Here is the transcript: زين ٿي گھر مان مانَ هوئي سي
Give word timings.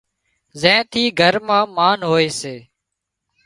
زين 0.61 0.79
ٿي 0.91 1.03
گھر 1.19 1.35
مان 1.47 1.65
مانَ 1.75 1.99
هوئي 2.09 2.29
سي 2.39 2.55